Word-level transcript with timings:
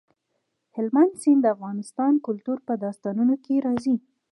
هلمند 0.75 1.13
سیند 1.21 1.41
د 1.43 1.45
افغان 1.55 2.15
کلتور 2.25 2.57
په 2.67 2.73
داستانونو 2.83 3.35
کې 3.43 3.63
راځي. 3.67 3.95